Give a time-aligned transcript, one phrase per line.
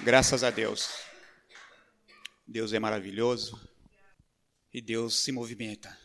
[0.00, 0.88] Graças a Deus.
[2.46, 3.60] Deus é maravilhoso
[4.72, 5.98] e Deus se movimenta,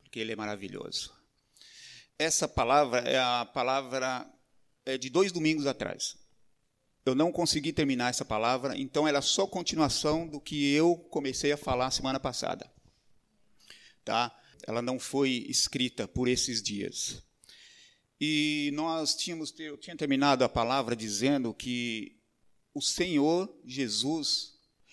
[0.00, 1.14] porque Ele é maravilhoso.
[2.18, 4.26] Essa palavra é a palavra
[4.86, 6.16] é de dois domingos atrás.
[7.04, 11.52] Eu não consegui terminar essa palavra, então ela é só continuação do que eu comecei
[11.52, 12.72] a falar semana passada.
[14.06, 14.34] Tá?
[14.66, 17.22] Ela não foi escrita por esses dias.
[18.18, 22.15] E nós tínhamos, eu tinha terminado a palavra dizendo que
[22.76, 24.52] o Senhor Jesus,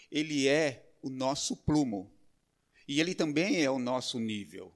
[0.10, 2.10] ele é o nosso plumo.
[2.88, 4.74] E ele também é o nosso nível.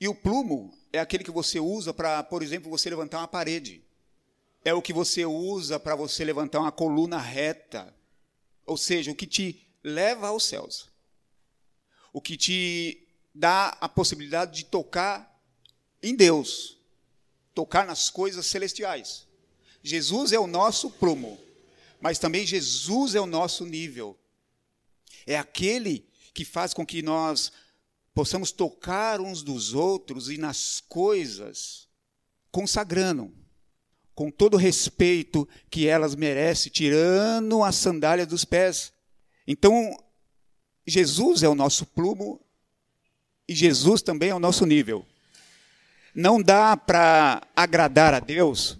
[0.00, 3.84] E o plumo é aquele que você usa para, por exemplo, você levantar uma parede.
[4.64, 7.94] É o que você usa para você levantar uma coluna reta.
[8.64, 10.88] Ou seja, o que te leva aos céus.
[12.14, 15.38] O que te dá a possibilidade de tocar
[16.02, 16.78] em Deus.
[17.54, 19.26] Tocar nas coisas celestiais.
[19.82, 21.46] Jesus é o nosso plumo
[22.00, 24.18] mas também Jesus é o nosso nível.
[25.26, 27.52] É aquele que faz com que nós
[28.14, 31.88] possamos tocar uns dos outros e nas coisas,
[32.50, 33.32] consagrando,
[34.14, 38.92] com todo o respeito que elas merecem, tirando a sandália dos pés.
[39.46, 39.96] Então,
[40.86, 42.40] Jesus é o nosso plumo
[43.46, 45.06] e Jesus também é o nosso nível.
[46.14, 48.78] Não dá para agradar a Deus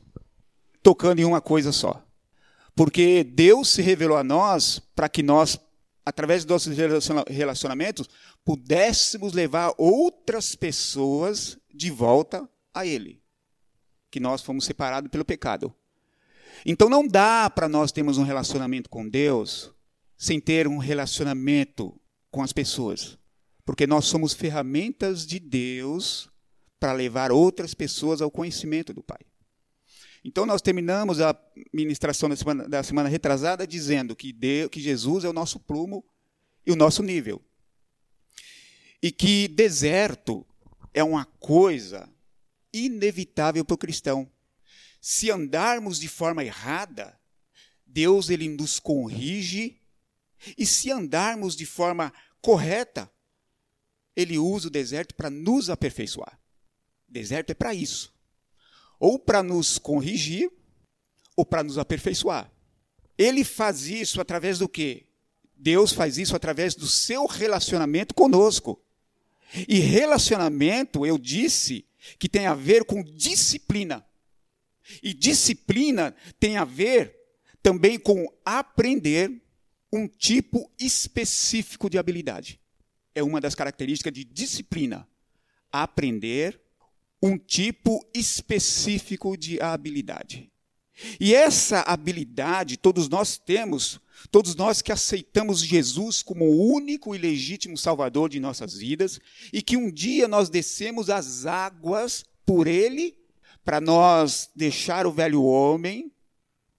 [0.83, 2.05] tocando em uma coisa só.
[2.79, 5.59] Porque Deus se revelou a nós para que nós,
[6.07, 6.77] através dos nossos
[7.27, 8.09] relacionamentos,
[8.45, 13.21] pudéssemos levar outras pessoas de volta a Ele.
[14.13, 15.75] Que nós fomos separados pelo pecado.
[16.65, 19.73] Então não dá para nós termos um relacionamento com Deus
[20.17, 23.19] sem ter um relacionamento com as pessoas.
[23.65, 26.31] Porque nós somos ferramentas de Deus
[26.79, 29.19] para levar outras pessoas ao conhecimento do Pai.
[30.29, 31.35] Então, nós terminamos a
[31.73, 36.05] ministração da semana, da semana retrasada dizendo que, Deus, que Jesus é o nosso plumo
[36.67, 37.43] e o nosso nível.
[39.03, 40.47] E que deserto
[40.93, 42.07] é uma coisa
[42.71, 44.31] inevitável para o cristão.
[45.01, 47.19] Se andarmos de forma errada,
[47.87, 49.81] Deus ele nos corrige,
[50.59, 53.11] e se andarmos de forma correta,
[54.15, 56.39] ele usa o deserto para nos aperfeiçoar.
[57.09, 58.18] Deserto é para isso
[58.99, 60.51] ou para nos corrigir,
[61.37, 62.51] ou para nos aperfeiçoar.
[63.17, 65.07] Ele faz isso através do quê?
[65.57, 68.81] Deus faz isso através do seu relacionamento conosco.
[69.67, 71.89] E relacionamento, eu disse,
[72.19, 74.05] que tem a ver com disciplina.
[75.03, 77.15] E disciplina tem a ver
[77.63, 79.43] também com aprender
[79.93, 82.61] um tipo específico de habilidade.
[83.15, 85.09] É uma das características de disciplina.
[85.73, 86.61] Aprender
[87.23, 90.51] um tipo específico de habilidade.
[91.21, 97.19] E essa habilidade todos nós temos, todos nós que aceitamos Jesus como o único e
[97.19, 99.21] legítimo Salvador de nossas vidas,
[99.53, 103.17] e que um dia nós descemos as águas por Ele,
[103.65, 106.11] para nós deixar o velho homem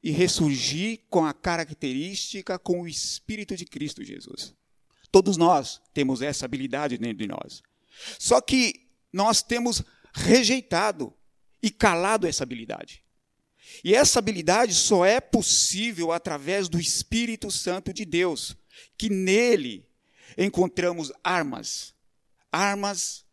[0.01, 4.53] e ressurgir com a característica, com o Espírito de Cristo Jesus.
[5.11, 7.61] Todos nós temos essa habilidade dentro de nós.
[8.17, 9.83] Só que nós temos
[10.13, 11.13] rejeitado
[11.61, 13.03] e calado essa habilidade.
[13.83, 18.55] E essa habilidade só é possível através do Espírito Santo de Deus,
[18.97, 19.85] que nele
[20.37, 21.93] encontramos armas,
[22.51, 23.25] armas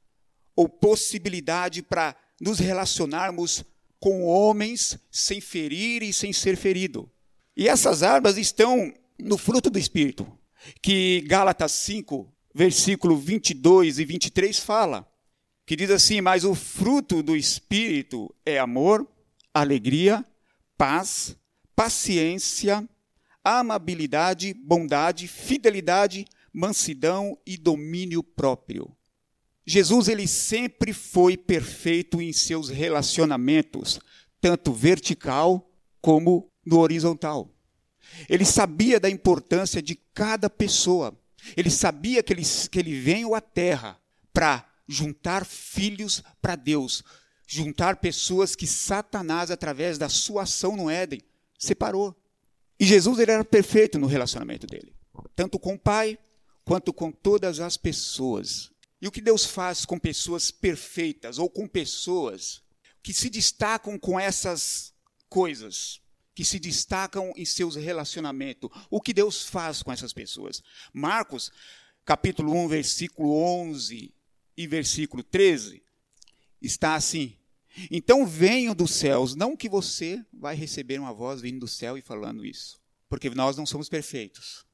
[0.54, 3.64] ou possibilidade para nos relacionarmos
[3.98, 7.10] com homens sem ferir e sem ser ferido.
[7.56, 10.30] E essas armas estão no fruto do Espírito,
[10.82, 15.10] que Gálatas 5, versículo 22 e 23 fala
[15.66, 19.06] que diz assim: Mas o fruto do Espírito é amor,
[19.52, 20.24] alegria,
[20.78, 21.36] paz,
[21.74, 22.88] paciência,
[23.42, 28.96] amabilidade, bondade, fidelidade, mansidão e domínio próprio.
[29.66, 33.98] Jesus ele sempre foi perfeito em seus relacionamentos,
[34.40, 35.68] tanto vertical
[36.00, 37.52] como no horizontal.
[38.28, 41.18] Ele sabia da importância de cada pessoa.
[41.56, 43.98] Ele sabia que ele, que ele veio à terra
[44.32, 47.02] para juntar filhos para Deus,
[47.46, 51.20] juntar pessoas que Satanás, através da sua ação no Éden,
[51.58, 52.14] separou.
[52.78, 54.94] E Jesus ele era perfeito no relacionamento dele,
[55.34, 56.18] tanto com o Pai
[56.64, 58.70] quanto com todas as pessoas.
[59.00, 62.62] E o que Deus faz com pessoas perfeitas ou com pessoas
[63.02, 64.92] que se destacam com essas
[65.28, 66.00] coisas,
[66.34, 68.70] que se destacam em seus relacionamentos?
[68.90, 70.62] O que Deus faz com essas pessoas?
[70.92, 71.50] Marcos,
[72.04, 74.15] capítulo 1, versículo 11
[74.56, 75.82] e versículo 13,
[76.60, 77.36] está assim:
[77.90, 82.02] Então venham dos céus, não que você vai receber uma voz vindo do céu e
[82.02, 82.80] falando isso.
[83.08, 84.66] Porque nós não somos perfeitos.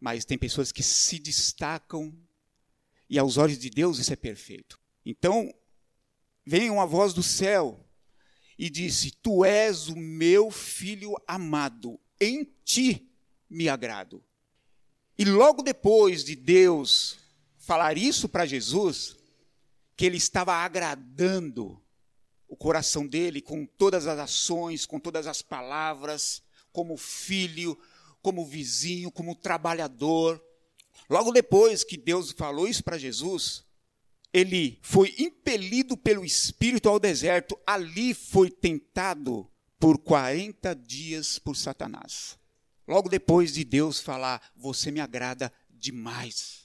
[0.00, 2.14] Mas tem pessoas que se destacam
[3.08, 4.78] e aos olhos de Deus isso é perfeito.
[5.04, 5.52] Então,
[6.44, 7.88] veio uma voz do céu
[8.58, 13.10] e disse: Tu és o meu filho amado, em ti
[13.48, 14.22] me agrado.
[15.16, 17.18] E logo depois de Deus
[17.64, 19.16] falar isso para Jesus,
[19.96, 21.80] que ele estava agradando
[22.48, 27.78] o coração dele com todas as ações, com todas as palavras, como filho,
[28.22, 30.42] como vizinho, como trabalhador.
[31.08, 33.64] Logo depois que Deus falou isso para Jesus,
[34.32, 42.38] ele foi impelido pelo Espírito ao deserto, ali foi tentado por 40 dias por Satanás.
[42.86, 46.63] Logo depois de Deus falar, você me agrada demais,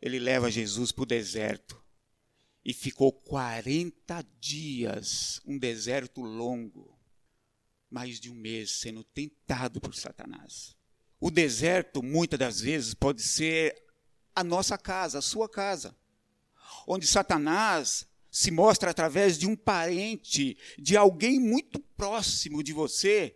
[0.00, 1.82] ele leva Jesus para o deserto
[2.64, 6.98] e ficou 40 dias, um deserto longo,
[7.90, 10.76] mais de um mês, sendo tentado por Satanás.
[11.20, 13.74] O deserto, muitas das vezes, pode ser
[14.34, 15.96] a nossa casa, a sua casa,
[16.86, 23.34] onde Satanás se mostra através de um parente, de alguém muito próximo de você,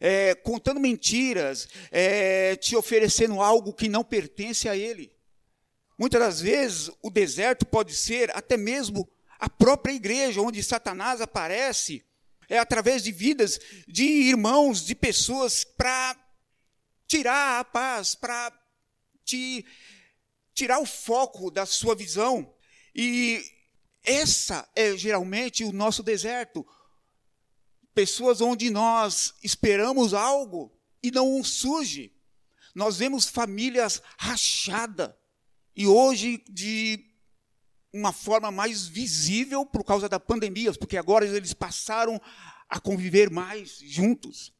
[0.00, 5.13] é, contando mentiras, é, te oferecendo algo que não pertence a ele.
[5.96, 9.08] Muitas das vezes, o deserto pode ser até mesmo
[9.38, 12.04] a própria igreja, onde Satanás aparece,
[12.48, 16.16] é através de vidas de irmãos, de pessoas, para
[17.06, 18.52] tirar a paz, para
[19.24, 19.64] te
[20.52, 22.52] tirar o foco da sua visão.
[22.94, 23.42] E
[24.02, 26.66] essa é geralmente o nosso deserto.
[27.94, 32.12] Pessoas onde nós esperamos algo e não surge.
[32.74, 35.14] Nós vemos famílias rachadas
[35.76, 37.04] e hoje, de
[37.92, 42.20] uma forma mais visível por causa da pandemia, porque agora eles passaram
[42.68, 44.52] a conviver mais juntos.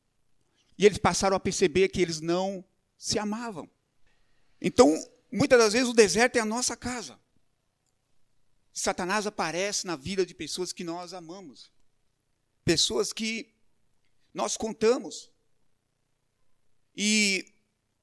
[0.78, 2.64] E eles passaram a perceber que eles não
[2.96, 3.70] se amavam.
[4.61, 4.93] Então,
[5.31, 7.19] muitas das vezes o deserto é a nossa casa.
[8.72, 11.70] Satanás aparece na vida de pessoas que nós amamos.
[12.64, 13.55] Pessoas que
[14.32, 15.31] nós contamos.
[16.96, 17.52] E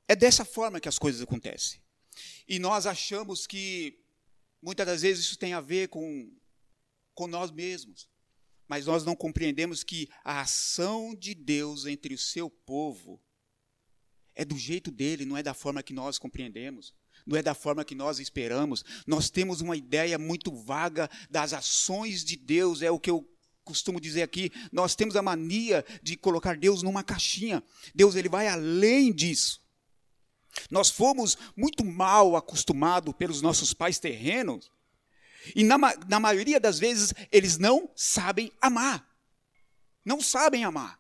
[0.08, 1.81] é dessa forma que as coisas acontecem.
[2.52, 3.98] E nós achamos que
[4.62, 6.30] muitas das vezes isso tem a ver com,
[7.16, 8.10] com nós mesmos.
[8.68, 13.24] Mas nós não compreendemos que a ação de Deus entre o seu povo
[14.36, 16.94] é do jeito dele, não é da forma que nós compreendemos,
[17.26, 18.84] não é da forma que nós esperamos.
[19.08, 23.26] Nós temos uma ideia muito vaga das ações de Deus, é o que eu
[23.64, 24.52] costumo dizer aqui.
[24.74, 27.64] Nós temos a mania de colocar Deus numa caixinha.
[27.96, 29.62] Deus ele vai além disso.
[30.70, 34.72] Nós fomos muito mal acostumados pelos nossos pais terrenos,
[35.56, 35.78] e na,
[36.08, 39.08] na maioria das vezes eles não sabem amar.
[40.06, 41.00] Não sabem amar.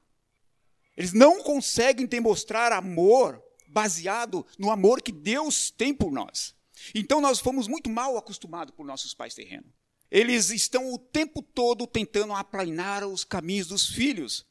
[0.95, 6.55] Eles não conseguem demonstrar amor baseado no amor que Deus tem por nós.
[6.93, 9.71] Então nós fomos muito mal acostumados por nossos pais terrenos.
[10.09, 14.45] Eles estão o tempo todo tentando aplanar os caminhos dos filhos,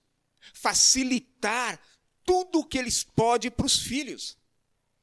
[0.55, 1.79] facilitar
[2.25, 4.39] tudo o que eles podem para os filhos.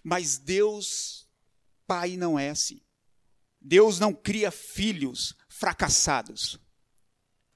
[0.09, 1.27] Mas Deus,
[1.85, 2.79] Pai, não é assim.
[3.59, 6.57] Deus não cria filhos fracassados.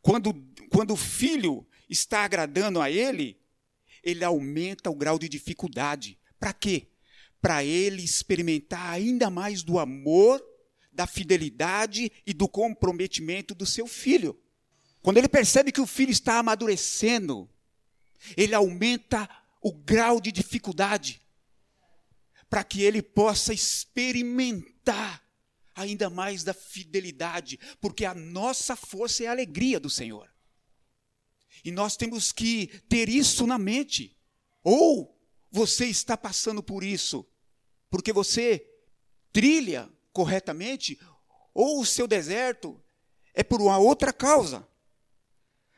[0.02, 0.34] Quando,
[0.70, 3.40] quando o filho está agradando a Ele,
[4.04, 6.20] ele aumenta o grau de dificuldade.
[6.38, 6.90] Para quê?
[7.40, 10.44] Para ele experimentar ainda mais do amor,
[10.92, 14.38] da fidelidade e do comprometimento do seu filho.
[15.02, 17.50] Quando ele percebe que o filho está amadurecendo,
[18.36, 19.30] ele aumenta
[19.62, 21.22] o grau de dificuldade
[22.52, 25.26] para que ele possa experimentar
[25.74, 30.30] ainda mais da fidelidade, porque a nossa força é a alegria do Senhor.
[31.64, 34.18] E nós temos que ter isso na mente.
[34.62, 35.18] Ou
[35.50, 37.26] você está passando por isso
[37.90, 38.70] porque você
[39.32, 41.00] trilha corretamente,
[41.54, 42.82] ou o seu deserto
[43.34, 44.68] é por uma outra causa.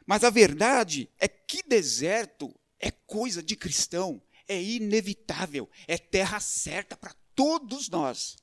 [0.08, 6.96] Mas a verdade é que deserto é coisa de cristão, é inevitável, é terra certa
[6.96, 8.38] para todos nós.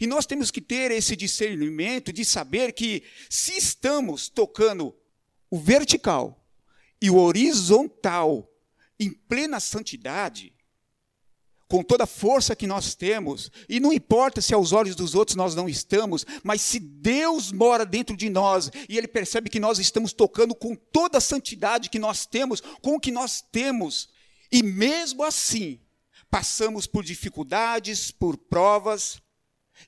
[0.00, 4.94] E nós temos que ter esse discernimento de saber que se estamos tocando
[5.50, 6.44] o vertical
[7.00, 8.48] e o horizontal
[8.98, 10.52] em plena santidade,
[11.68, 15.36] com toda a força que nós temos, e não importa se aos olhos dos outros
[15.36, 19.78] nós não estamos, mas se Deus mora dentro de nós e Ele percebe que nós
[19.78, 24.08] estamos tocando com toda a santidade que nós temos, com o que nós temos,
[24.50, 25.80] e mesmo assim,
[26.30, 29.20] passamos por dificuldades, por provas,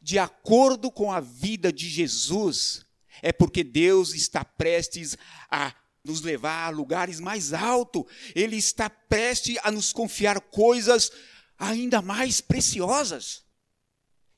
[0.00, 2.84] de acordo com a vida de Jesus,
[3.22, 5.16] é porque Deus está prestes
[5.50, 5.74] a
[6.04, 8.04] nos levar a lugares mais altos.
[8.34, 11.10] Ele está prestes a nos confiar coisas
[11.58, 13.44] ainda mais preciosas.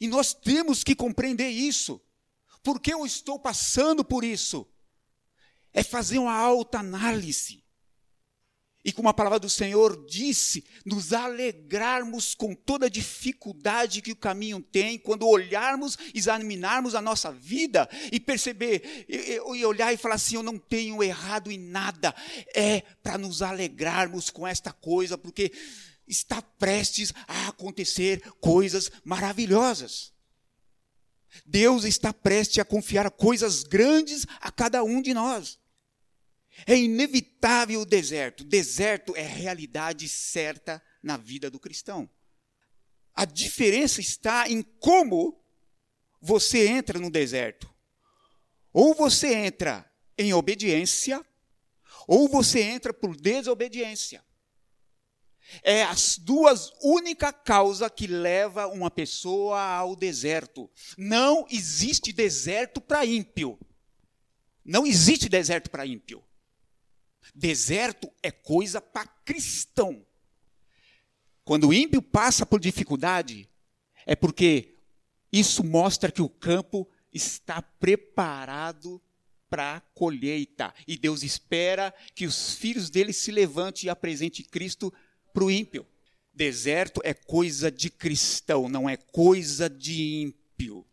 [0.01, 2.01] E nós temos que compreender isso.
[2.63, 4.67] Por que eu estou passando por isso?
[5.73, 7.62] É fazer uma alta análise
[8.85, 14.17] e como a palavra do Senhor disse, nos alegrarmos com toda a dificuldade que o
[14.17, 20.17] caminho tem, quando olharmos, examinarmos a nossa vida e perceber, e, e olhar e falar
[20.17, 22.13] assim: eu não tenho errado em nada.
[22.55, 25.53] É para nos alegrarmos com esta coisa, porque
[26.07, 30.13] está prestes a acontecer coisas maravilhosas.
[31.47, 35.62] Deus está prestes a confiar coisas grandes a cada um de nós.
[36.67, 38.45] É inevitável o deserto.
[38.45, 42.09] Deserto é realidade certa na vida do cristão.
[43.15, 45.43] A diferença está em como
[46.21, 47.73] você entra no deserto.
[48.73, 51.25] Ou você entra em obediência,
[52.07, 54.25] ou você entra por desobediência.
[55.63, 60.71] É as duas únicas causas que leva uma pessoa ao deserto.
[60.97, 63.59] Não existe deserto para ímpio.
[64.65, 66.25] Não existe deserto para ímpio.
[67.35, 70.05] Deserto é coisa para cristão.
[71.45, 73.49] Quando o ímpio passa por dificuldade,
[74.07, 74.77] é porque
[75.33, 79.01] isso mostra que o campo está preparado
[79.49, 80.73] para a colheita.
[80.87, 84.93] E Deus espera que os filhos dele se levantem e apresentem Cristo
[85.33, 85.87] para o ímpio.
[86.33, 90.87] Deserto é coisa de cristão, não é coisa de ímpio.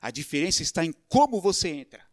[0.00, 2.06] A diferença está em como você entra.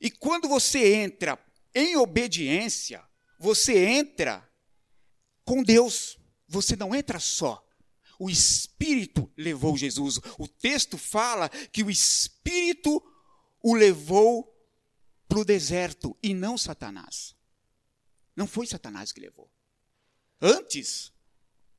[0.00, 1.38] E quando você entra
[1.74, 3.02] em obediência,
[3.38, 4.48] você entra
[5.44, 6.18] com Deus.
[6.46, 7.64] Você não entra só.
[8.18, 10.20] O Espírito levou Jesus.
[10.38, 13.02] O texto fala que o Espírito
[13.62, 14.50] o levou
[15.28, 17.34] para o deserto e não Satanás.
[18.36, 19.50] Não foi Satanás que levou.
[20.40, 21.12] Antes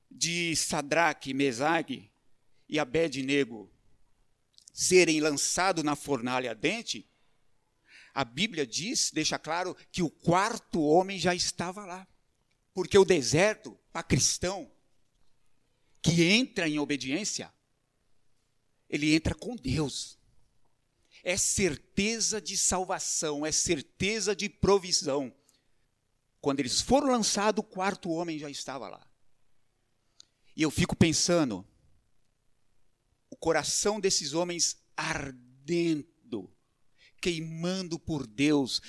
[0.10, 2.12] de Sadraque, Mesague
[2.68, 3.72] e Abednego
[4.74, 7.08] serem lançados na fornalha ardente,
[8.16, 12.08] a Bíblia diz, deixa claro, que o quarto homem já estava lá.
[12.74, 14.72] Porque o deserto, para cristão,
[16.02, 17.54] que entra em obediência,
[18.90, 20.18] ele entra com Deus.
[21.26, 25.36] É certeza de salvação, é certeza de provisão.
[26.40, 29.06] Quando eles foram lançados, o quarto homem já estava lá.
[30.56, 31.68] E eu fico pensando,
[33.30, 36.15] o coração desses homens ardente
[37.26, 38.80] queimando por Deus.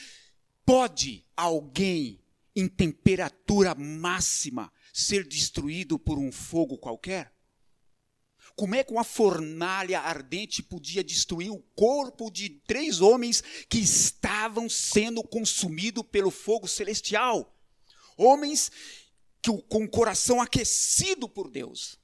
[0.67, 2.21] Pode alguém
[2.55, 7.33] em temperatura máxima ser destruído por um fogo qualquer?
[8.55, 14.69] Como é que uma fornalha ardente podia destruir o corpo de três homens que estavam
[14.69, 17.59] sendo consumidos pelo fogo celestial?
[18.19, 18.71] Homens
[19.41, 21.99] que, com o coração aquecido por Deus.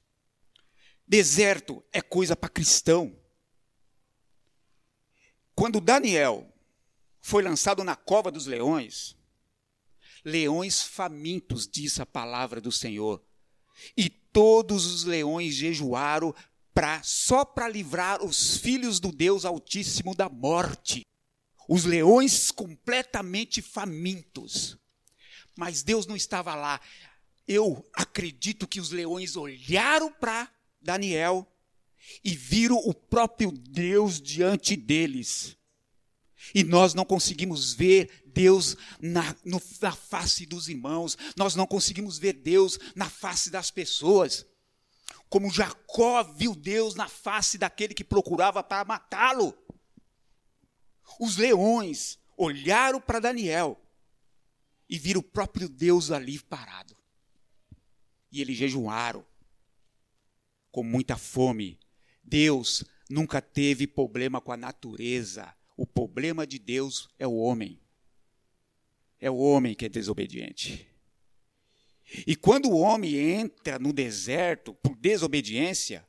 [1.07, 3.22] Deserto é coisa para cristão.
[5.55, 6.51] Quando Daniel
[7.21, 9.15] foi lançado na cova dos leões,
[10.25, 13.23] leões famintos, diz a palavra do Senhor,
[13.95, 16.33] e todos os leões jejuaram
[16.73, 21.05] pra, só para livrar os filhos do Deus Altíssimo da morte.
[21.67, 24.77] Os leões completamente famintos.
[25.55, 26.81] Mas Deus não estava lá.
[27.47, 31.47] Eu acredito que os leões olharam para Daniel
[32.23, 35.57] e viram o próprio Deus diante deles.
[36.53, 42.17] E nós não conseguimos ver Deus na, no, na face dos irmãos, nós não conseguimos
[42.17, 44.45] ver Deus na face das pessoas.
[45.29, 49.57] Como Jacó viu Deus na face daquele que procurava para matá-lo.
[51.19, 53.79] Os leões olharam para Daniel
[54.89, 56.95] e viram o próprio Deus ali parado.
[58.31, 59.25] E eles jejuaram
[60.71, 61.79] com muita fome
[62.23, 65.53] Deus nunca teve problema com a natureza.
[65.75, 67.79] O problema de Deus é o homem.
[69.19, 70.87] É o homem que é desobediente.
[72.27, 76.07] E quando o homem entra no deserto por desobediência,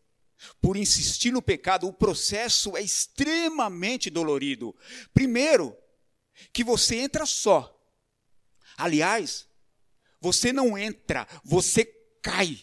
[0.61, 4.75] por insistir no pecado, o processo é extremamente dolorido.
[5.13, 5.77] Primeiro,
[6.53, 7.71] que você entra só.
[8.77, 9.49] Aliás,
[10.21, 11.85] você não entra, você
[12.21, 12.59] cai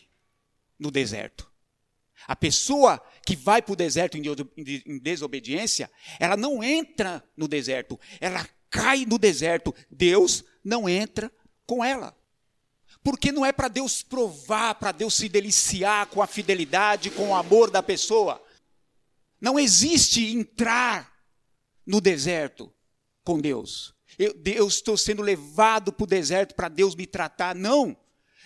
[0.78, 1.51] no deserto.
[2.32, 8.48] A pessoa que vai para o deserto em desobediência, ela não entra no deserto, ela
[8.70, 9.76] cai no deserto.
[9.90, 11.30] Deus não entra
[11.66, 12.18] com ela.
[13.04, 17.36] Porque não é para Deus provar, para Deus se deliciar com a fidelidade, com o
[17.36, 18.42] amor da pessoa.
[19.42, 21.14] Não existe entrar
[21.86, 22.74] no deserto
[23.26, 23.94] com Deus.
[24.18, 27.54] Eu, estou sendo levado para o deserto para Deus me tratar.
[27.54, 27.98] Não.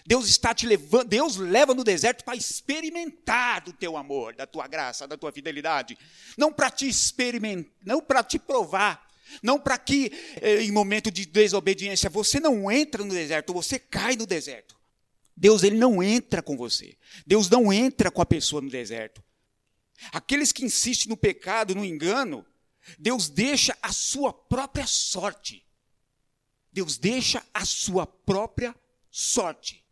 [0.06, 4.68] Deus está te levando, Deus leva no deserto para experimentar do teu amor, da tua
[4.68, 5.98] graça, da tua fidelidade.
[6.38, 9.04] Não para te experimentar, não para te provar.
[9.42, 14.16] Não para que, eh, em momento de desobediência, você não entra no deserto, você cai
[14.16, 14.78] no deserto.
[15.36, 16.96] Deus ele não entra com você.
[17.26, 19.24] Deus não entra com a pessoa no deserto.
[20.12, 22.46] Aqueles que insistem no pecado, no engano,
[23.00, 25.66] Deus deixa a sua própria sorte.
[26.72, 28.76] Deus deixa a sua própria
[29.10, 29.85] sorte.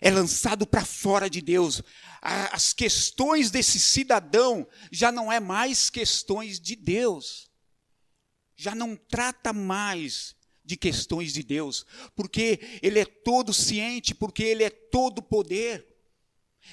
[0.00, 1.82] É lançado para fora de Deus.
[2.20, 7.50] As questões desse cidadão já não é mais questões de Deus.
[8.56, 11.84] Já não trata mais de questões de Deus,
[12.16, 15.86] porque ele é todo ciente, porque ele é todo poder.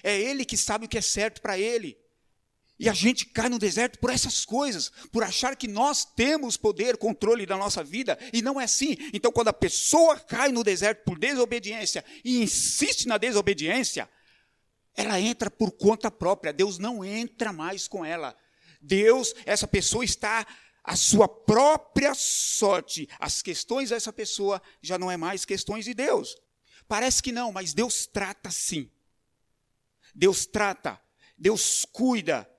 [0.01, 2.00] É ele que sabe o que é certo para ele.
[2.81, 6.97] E a gente cai no deserto por essas coisas, por achar que nós temos poder,
[6.97, 8.97] controle da nossa vida, e não é assim.
[9.13, 14.09] Então, quando a pessoa cai no deserto por desobediência e insiste na desobediência,
[14.95, 16.51] ela entra por conta própria.
[16.51, 18.35] Deus não entra mais com ela.
[18.81, 20.43] Deus, essa pessoa está
[20.83, 23.07] a sua própria sorte.
[23.19, 26.35] As questões dessa pessoa já não é mais questões de Deus.
[26.87, 28.89] Parece que não, mas Deus trata sim.
[30.15, 30.99] Deus trata,
[31.37, 32.49] Deus cuida,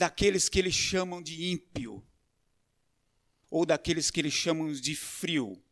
[0.00, 2.02] daqueles que eles chamam de ímpio,
[3.50, 5.62] ou daqueles que eles chamam de frio.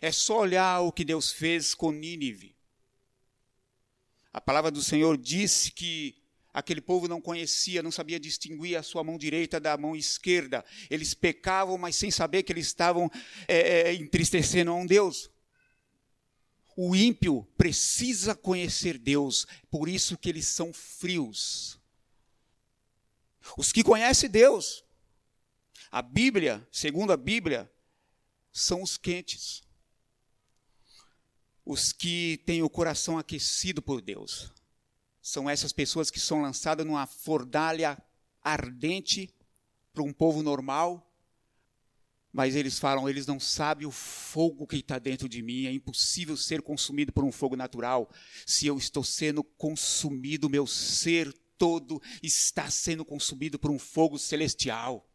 [0.00, 2.56] É só olhar o que Deus fez com Nínive.
[4.32, 6.16] A palavra do Senhor disse que
[6.54, 10.64] aquele povo não conhecia, não sabia distinguir a sua mão direita da mão esquerda.
[10.88, 13.10] Eles pecavam, mas sem saber que eles estavam
[13.46, 15.30] é, é entristecendo a um Deus.
[16.74, 21.79] O ímpio precisa conhecer Deus, por isso que eles são frios.
[23.56, 24.84] Os que conhecem Deus,
[25.90, 27.70] a Bíblia, segundo a Bíblia,
[28.52, 29.62] são os quentes.
[31.64, 34.52] Os que têm o coração aquecido por Deus.
[35.22, 38.00] São essas pessoas que são lançadas numa fornalha
[38.42, 39.34] ardente
[39.92, 41.06] para um povo normal,
[42.32, 46.36] mas eles falam, eles não sabem o fogo que está dentro de mim, é impossível
[46.36, 48.08] ser consumido por um fogo natural.
[48.46, 55.06] Se eu estou sendo consumido, meu ser todo está sendo consumido por um fogo celestial.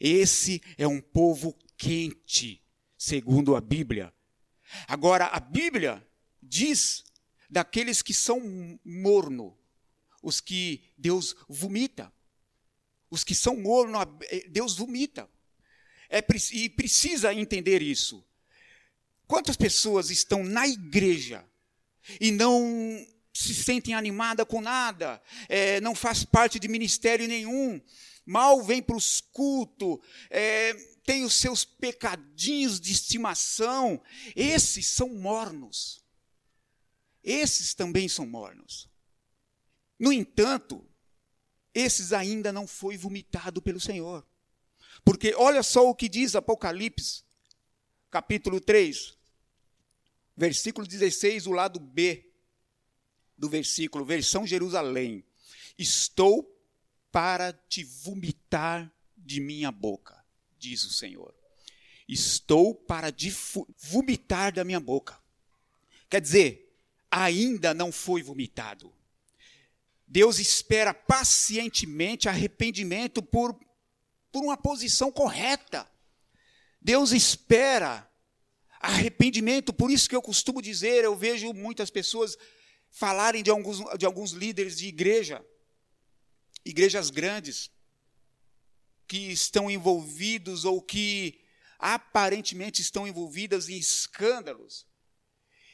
[0.00, 2.64] Esse é um povo quente,
[2.96, 4.14] segundo a Bíblia.
[4.88, 6.08] Agora, a Bíblia
[6.42, 7.04] diz
[7.50, 8.40] daqueles que são
[8.82, 9.54] morno,
[10.22, 12.10] os que Deus vomita.
[13.10, 13.98] Os que são morno,
[14.48, 15.28] Deus vomita.
[16.08, 18.24] É, e precisa entender isso.
[19.26, 21.46] Quantas pessoas estão na igreja
[22.18, 27.80] e não se sentem animada com nada, é, não faz parte de ministério nenhum,
[28.26, 29.98] mal vem para os cultos,
[30.30, 34.00] é, tem os seus pecadinhos de estimação.
[34.36, 36.04] Esses são mornos.
[37.22, 38.88] Esses também são mornos.
[39.98, 40.86] No entanto,
[41.74, 44.26] esses ainda não foi vomitado pelo Senhor.
[45.04, 47.24] Porque olha só o que diz Apocalipse,
[48.10, 49.16] capítulo 3,
[50.36, 52.31] versículo 16, o lado B
[53.42, 55.24] do versículo, versão Jerusalém:
[55.76, 56.48] Estou
[57.10, 60.24] para te vomitar de minha boca,
[60.56, 61.34] diz o Senhor.
[62.08, 63.34] Estou para te
[63.78, 65.20] vomitar da minha boca.
[66.08, 66.72] Quer dizer,
[67.10, 68.94] ainda não foi vomitado.
[70.06, 73.58] Deus espera pacientemente arrependimento por,
[74.30, 75.90] por uma posição correta.
[76.80, 78.08] Deus espera
[78.78, 82.36] arrependimento, por isso que eu costumo dizer, eu vejo muitas pessoas
[82.92, 85.44] falarem de alguns, de alguns líderes de igreja,
[86.64, 87.70] igrejas grandes,
[89.08, 91.40] que estão envolvidos ou que
[91.78, 94.86] aparentemente estão envolvidas em escândalos.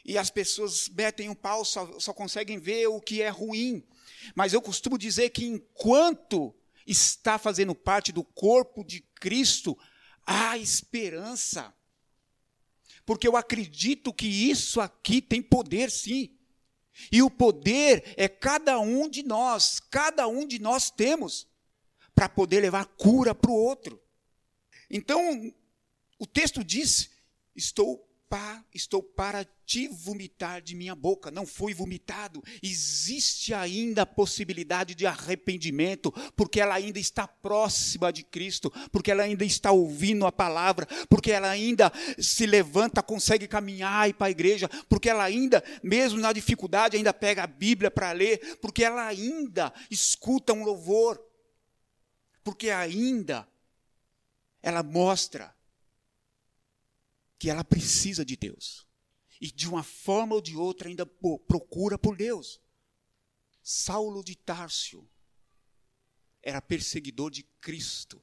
[0.05, 3.87] E as pessoas metem um pau, só, só conseguem ver o que é ruim.
[4.35, 6.55] Mas eu costumo dizer que enquanto
[6.87, 9.77] está fazendo parte do corpo de Cristo,
[10.25, 11.75] há esperança.
[13.05, 16.38] Porque eu acredito que isso aqui tem poder, sim.
[17.13, 21.47] E o poder é cada um de nós, cada um de nós temos,
[22.15, 24.03] para poder levar cura para o outro.
[24.91, 25.53] Então,
[26.19, 27.11] o texto diz:
[27.55, 31.31] Estou pá, estou para te vomitar de minha boca.
[31.31, 32.43] Não foi vomitado.
[32.63, 39.23] Existe ainda a possibilidade de arrependimento, porque ela ainda está próxima de Cristo, porque ela
[39.23, 44.31] ainda está ouvindo a palavra, porque ela ainda se levanta, consegue caminhar e para a
[44.31, 49.07] igreja, porque ela ainda, mesmo na dificuldade, ainda pega a Bíblia para ler, porque ela
[49.07, 51.23] ainda escuta um louvor,
[52.45, 53.49] porque ainda
[54.63, 55.55] ela mostra
[57.39, 58.87] que ela precisa de Deus.
[59.41, 62.61] E de uma forma ou de outra ainda procura por Deus.
[63.63, 65.09] Saulo de Tárcio
[66.43, 68.23] era perseguidor de Cristo.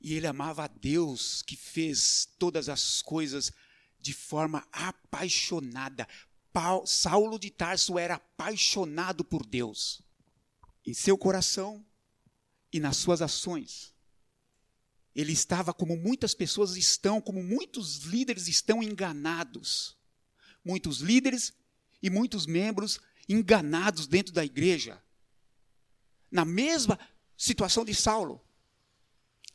[0.00, 3.52] E ele amava a Deus que fez todas as coisas
[3.98, 6.08] de forma apaixonada.
[6.86, 10.02] Saulo de Tarso era apaixonado por Deus,
[10.84, 11.84] em seu coração
[12.72, 13.94] e nas suas ações.
[15.14, 19.96] Ele estava como muitas pessoas estão, como muitos líderes estão enganados.
[20.64, 21.52] Muitos líderes
[22.02, 25.02] e muitos membros enganados dentro da igreja.
[26.30, 26.98] Na mesma
[27.36, 28.40] situação de Saulo,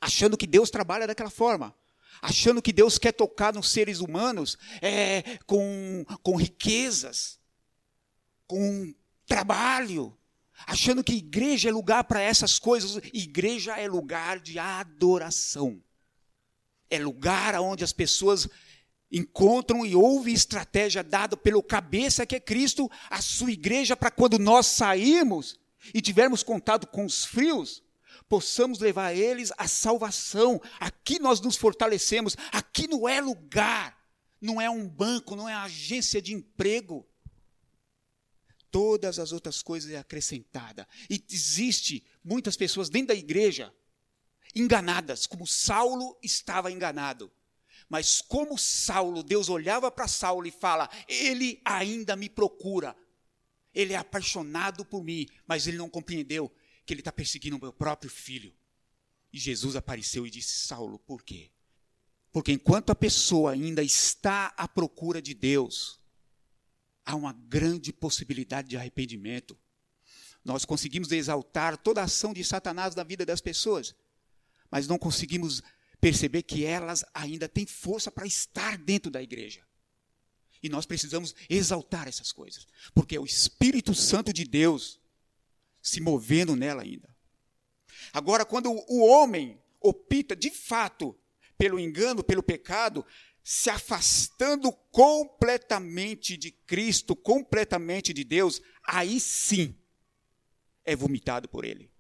[0.02, 1.76] achando que Deus trabalha daquela forma
[2.22, 7.40] achando que Deus quer tocar nos seres humanos é, com, com riquezas,
[8.48, 8.94] com
[9.26, 10.16] trabalho,
[10.66, 13.02] achando que igreja é lugar para essas coisas.
[13.14, 15.82] Igreja é lugar de adoração.
[16.90, 18.48] É lugar onde as pessoas
[19.12, 24.38] encontram e ouvem estratégia dada pelo cabeça que é Cristo, a sua igreja, para quando
[24.38, 25.60] nós sairmos
[25.94, 27.84] e tivermos contato com os frios,
[28.28, 30.62] possamos levar eles à salvação.
[30.80, 33.98] Aqui nós nos fortalecemos, aqui não é lugar,
[34.42, 37.06] não é um banco, não é agência de emprego.
[38.76, 40.86] Todas as outras coisas é acrescentada.
[41.10, 43.74] E existe muitas pessoas dentro da igreja
[44.54, 47.32] enganadas, como Saulo estava enganado.
[47.88, 52.94] Mas como Saulo, Deus olhava para Saulo e fala: Ele ainda me procura.
[53.74, 56.54] Ele é apaixonado por mim, mas ele não compreendeu
[56.86, 58.54] que ele está perseguindo o meu próprio filho.
[59.32, 61.50] E Jesus apareceu e disse: Saulo, por quê?
[62.30, 65.98] Porque enquanto a pessoa ainda está à procura de Deus,
[67.06, 69.58] há uma grande possibilidade de arrependimento.
[70.44, 73.96] Nós conseguimos exaltar toda a ação de Satanás na vida das pessoas,
[74.70, 75.62] mas não conseguimos
[76.02, 79.66] perceber que elas ainda têm força para estar dentro da igreja.
[80.62, 85.00] E nós precisamos exaltar essas coisas, porque é o Espírito Santo de Deus
[85.82, 87.16] se movendo nela ainda.
[88.12, 91.16] Agora, quando o homem opta de fato
[91.58, 93.06] pelo engano, pelo pecado,
[93.48, 99.76] se afastando completamente de Cristo, completamente de Deus, aí sim
[100.84, 101.92] é vomitado por ele.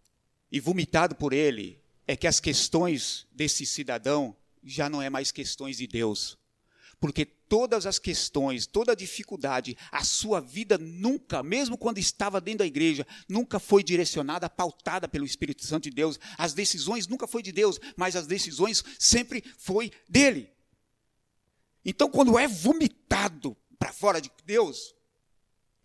[0.51, 5.77] E vomitado por ele é que as questões desse cidadão já não é mais questões
[5.77, 6.35] de Deus,
[6.99, 12.59] porque todas as questões, toda a dificuldade, a sua vida nunca, mesmo quando estava dentro
[12.59, 16.19] da igreja, nunca foi direcionada, pautada pelo Espírito Santo de Deus.
[16.39, 20.54] As decisões nunca foi de Deus, mas as decisões sempre foi dele.
[21.85, 24.95] Então, quando é vomitado para fora de Deus,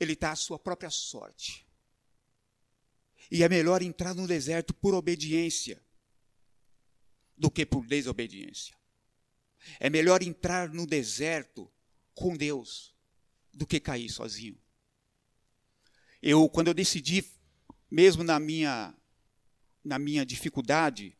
[0.01, 1.67] ele está à sua própria sorte.
[3.31, 5.81] E é melhor entrar no deserto por obediência
[7.37, 8.75] do que por desobediência.
[9.79, 11.71] É melhor entrar no deserto
[12.15, 12.95] com Deus
[13.53, 14.59] do que cair sozinho.
[16.23, 17.25] Eu, quando eu decidi,
[17.91, 18.95] mesmo na minha,
[19.85, 21.17] na minha dificuldade,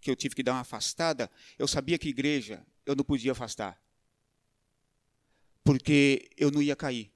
[0.00, 3.82] que eu tive que dar uma afastada, eu sabia que igreja eu não podia afastar.
[5.68, 7.12] Porque eu não ia cair.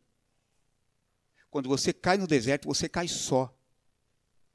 [1.50, 3.50] Quando você cai no deserto, você cai só.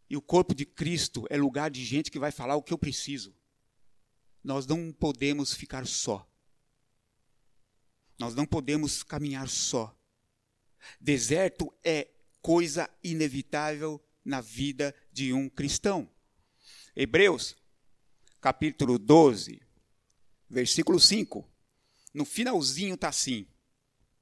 [0.08, 2.78] E o corpo de Cristo é lugar de gente que vai falar o que eu
[2.78, 3.36] preciso.
[4.44, 6.32] Nós não podemos ficar só.
[8.20, 10.00] Nós não podemos caminhar só.
[11.02, 12.08] Deserto é
[12.40, 16.08] coisa inevitável na vida de um cristão.
[16.96, 17.58] Hebreus,
[18.40, 19.60] capítulo 12,
[20.48, 21.50] versículo 5.
[22.14, 23.48] No finalzinho está assim: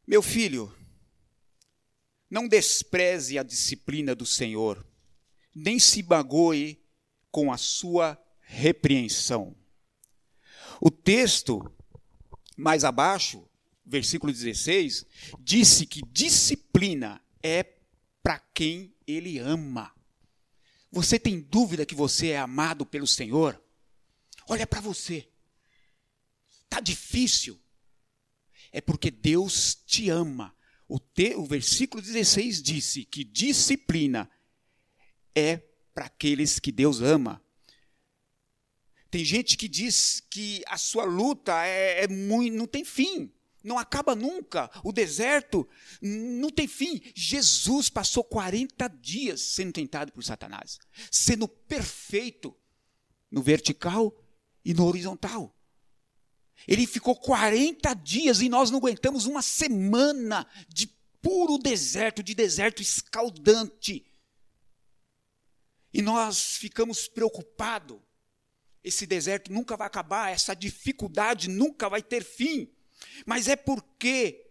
[0.07, 0.71] Meu filho,
[2.29, 4.85] não despreze a disciplina do Senhor,
[5.53, 6.79] nem se bagoe
[7.31, 9.55] com a sua repreensão.
[10.79, 11.59] O texto,
[12.55, 13.47] mais abaixo,
[13.83, 15.05] versículo 16,
[15.39, 17.63] disse que disciplina é
[18.21, 19.91] para quem ele ama.
[20.91, 23.59] Você tem dúvida que você é amado pelo Senhor?
[24.47, 25.27] Olha para você.
[26.63, 27.59] Está difícil.
[28.75, 30.53] É porque Deus te ama.
[30.85, 34.29] O, te, o versículo 16 disse que disciplina
[35.33, 35.61] é
[35.93, 37.41] para aqueles que Deus ama.
[39.09, 43.31] Tem gente que diz que a sua luta é, é muito, não tem fim,
[43.63, 44.69] não acaba nunca.
[44.83, 45.65] O deserto
[46.01, 47.01] não tem fim.
[47.15, 52.53] Jesus passou 40 dias sendo tentado por Satanás, sendo perfeito
[53.31, 54.13] no vertical
[54.65, 55.54] e no horizontal.
[56.67, 60.87] Ele ficou 40 dias e nós não aguentamos uma semana de
[61.21, 64.05] puro deserto, de deserto escaldante.
[65.93, 67.99] E nós ficamos preocupados
[68.85, 72.71] esse deserto nunca vai acabar, essa dificuldade nunca vai ter fim.
[73.25, 74.45] Mas é porque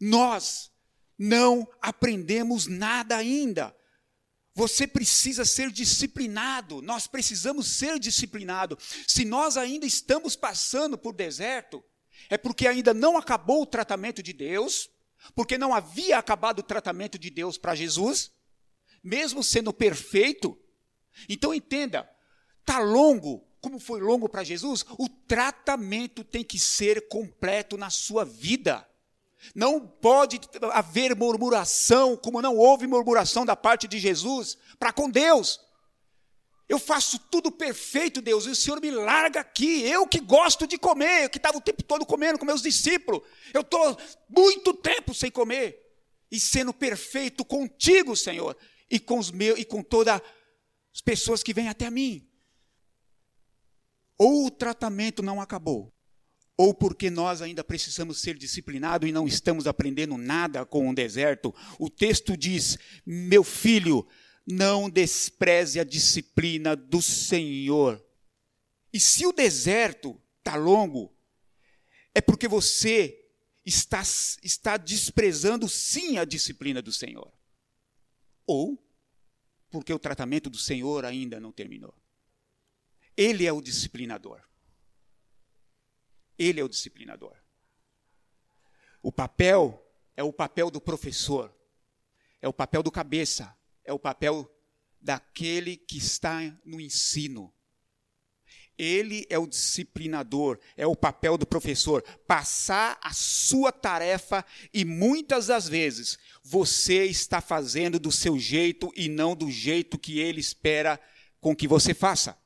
[0.00, 0.72] nós
[1.16, 3.74] não aprendemos nada ainda.
[4.54, 8.78] Você precisa ser disciplinado, nós precisamos ser disciplinados.
[9.06, 11.82] Se nós ainda estamos passando por deserto,
[12.28, 14.90] é porque ainda não acabou o tratamento de Deus,
[15.34, 18.32] porque não havia acabado o tratamento de Deus para Jesus,
[19.02, 20.58] mesmo sendo perfeito.
[21.28, 22.10] Então entenda,
[22.64, 28.24] tá longo, como foi longo para Jesus, o tratamento tem que ser completo na sua
[28.24, 28.86] vida.
[29.54, 30.40] Não pode
[30.72, 35.60] haver murmuração, como não houve murmuração da parte de Jesus para com Deus.
[36.68, 39.82] Eu faço tudo perfeito, Deus, e o Senhor me larga aqui.
[39.82, 43.22] Eu que gosto de comer, eu que estava o tempo todo comendo com meus discípulos.
[43.52, 43.98] Eu estou
[44.28, 45.84] muito tempo sem comer.
[46.30, 48.56] E sendo perfeito contigo, Senhor,
[48.88, 50.20] e com os meus e com todas
[50.94, 52.24] as pessoas que vêm até mim.
[54.16, 55.92] Ou o tratamento não acabou,
[56.60, 61.54] ou porque nós ainda precisamos ser disciplinados e não estamos aprendendo nada com o deserto.
[61.78, 64.06] O texto diz: Meu filho,
[64.46, 68.04] não despreze a disciplina do Senhor.
[68.92, 71.16] E se o deserto está longo,
[72.14, 73.18] é porque você
[73.64, 74.02] está,
[74.42, 77.32] está desprezando sim a disciplina do Senhor.
[78.46, 78.86] Ou
[79.70, 81.94] porque o tratamento do Senhor ainda não terminou.
[83.16, 84.49] Ele é o disciplinador.
[86.40, 87.36] Ele é o disciplinador.
[89.02, 91.54] O papel é o papel do professor,
[92.40, 94.50] é o papel do cabeça, é o papel
[94.98, 97.52] daquele que está no ensino.
[98.78, 105.48] Ele é o disciplinador, é o papel do professor, passar a sua tarefa e muitas
[105.48, 110.98] das vezes você está fazendo do seu jeito e não do jeito que ele espera
[111.38, 112.38] com que você faça.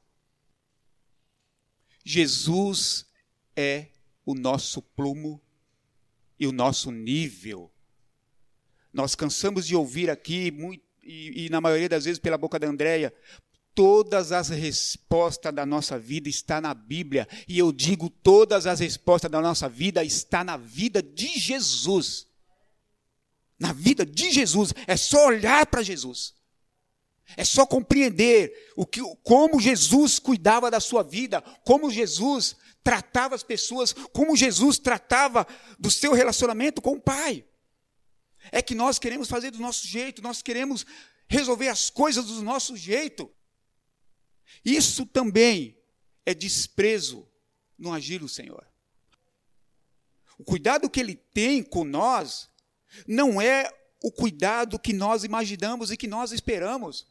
[2.05, 3.07] Jesus
[3.57, 3.89] é
[4.25, 5.41] o nosso plumo
[6.39, 7.71] e o nosso nível.
[8.93, 10.53] Nós cansamos de ouvir aqui,
[11.03, 13.13] e, e na maioria das vezes pela boca da Andréia,
[13.75, 17.29] todas as respostas da nossa vida está na Bíblia.
[17.49, 22.27] E eu digo, todas as respostas da nossa vida está na vida de Jesus.
[23.59, 24.73] Na vida de Jesus.
[24.87, 26.35] É só olhar para Jesus.
[27.37, 33.43] É só compreender o que, como Jesus cuidava da sua vida, como Jesus tratava as
[33.43, 35.47] pessoas, como Jesus tratava
[35.79, 37.45] do seu relacionamento com o Pai.
[38.53, 40.85] É que nós queremos fazer do nosso jeito, nós queremos
[41.27, 43.33] resolver as coisas do nosso jeito.
[44.63, 45.77] Isso também
[46.27, 47.27] é desprezo
[47.79, 48.67] no agir do Senhor.
[50.39, 52.51] O cuidado que Ele tem com nós
[53.07, 53.69] não é
[54.03, 57.07] o cuidado que nós imaginamos e que nós esperamos.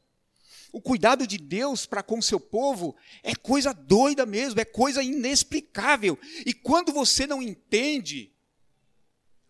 [0.73, 6.17] O cuidado de Deus para com seu povo é coisa doida mesmo, é coisa inexplicável.
[6.47, 8.32] E quando você não entende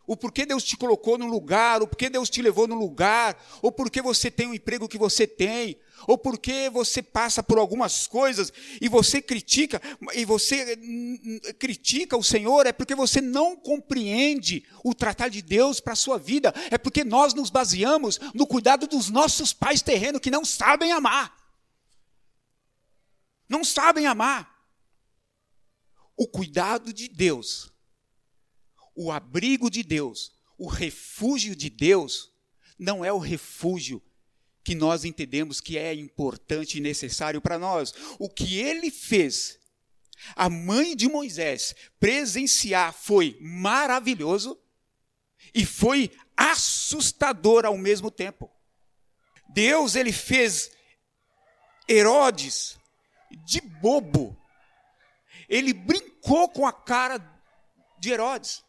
[0.05, 3.71] o porquê Deus te colocou no lugar, o porquê Deus te levou no lugar, ou
[3.71, 8.51] porquê você tem o emprego que você tem, ou porquê você passa por algumas coisas
[8.81, 9.81] e você critica,
[10.13, 15.79] e você hum, critica o Senhor, é porque você não compreende o tratar de Deus
[15.79, 20.19] para a sua vida, é porque nós nos baseamos no cuidado dos nossos pais terrenos
[20.19, 21.33] que não sabem amar.
[23.47, 24.51] Não sabem amar.
[26.17, 27.72] O cuidado de Deus
[28.95, 32.31] o abrigo de Deus, o refúgio de Deus,
[32.77, 34.01] não é o refúgio
[34.63, 37.93] que nós entendemos que é importante e necessário para nós.
[38.17, 39.59] O que ele fez,
[40.35, 44.57] a mãe de Moisés presenciar foi maravilhoso
[45.53, 48.49] e foi assustador ao mesmo tempo.
[49.49, 50.71] Deus ele fez
[51.87, 52.77] Herodes
[53.45, 54.37] de bobo.
[55.49, 57.19] Ele brincou com a cara
[57.99, 58.62] de Herodes.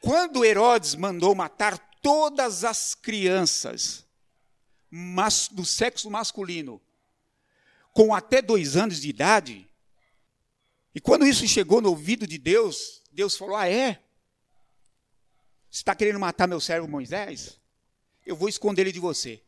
[0.00, 4.06] Quando Herodes mandou matar todas as crianças
[4.90, 6.80] mas, do sexo masculino
[7.92, 9.68] com até dois anos de idade,
[10.94, 14.02] e quando isso chegou no ouvido de Deus, Deus falou: Ah, é?
[15.70, 17.60] Você está querendo matar meu servo Moisés?
[18.24, 19.42] Eu vou esconder ele de você.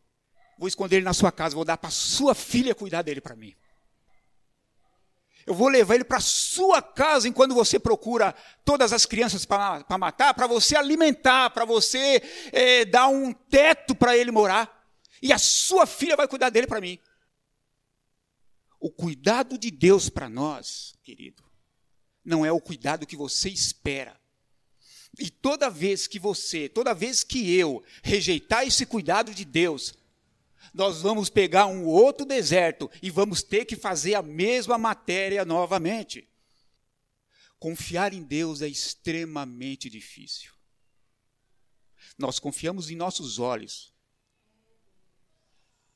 [0.59, 3.55] Vou esconder ele na sua casa, vou dar para sua filha cuidar dele para mim.
[5.51, 8.33] Eu vou levar ele para sua casa enquanto você procura
[8.65, 14.17] todas as crianças para matar, para você alimentar, para você é, dar um teto para
[14.17, 14.89] ele morar.
[15.21, 17.01] E a sua filha vai cuidar dele para mim.
[18.79, 21.43] O cuidado de Deus para nós, querido,
[22.25, 24.17] não é o cuidado que você espera.
[25.19, 29.95] E toda vez que você, toda vez que eu rejeitar esse cuidado de Deus,
[30.73, 36.29] nós vamos pegar um outro deserto e vamos ter que fazer a mesma matéria novamente.
[37.59, 40.53] Confiar em Deus é extremamente difícil.
[42.17, 43.93] Nós confiamos em nossos olhos.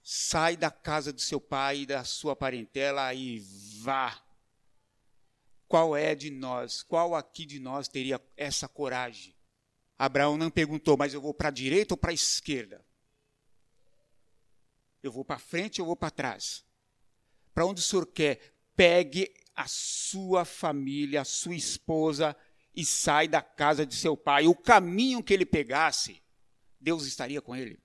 [0.03, 3.41] Sai da casa do seu pai da sua parentela e
[3.81, 4.23] vá.
[5.67, 9.35] Qual é de nós, qual aqui de nós teria essa coragem?
[9.99, 12.85] Abraão não perguntou, mas eu vou para a direita ou para a esquerda?
[15.05, 16.64] Eu vou para frente ou vou para trás?
[17.53, 18.57] Para onde o senhor quer?
[18.75, 22.35] Pegue a sua família, a sua esposa
[22.75, 24.47] e sai da casa de seu pai.
[24.47, 26.23] O caminho que ele pegasse,
[26.81, 27.79] Deus estaria com ele.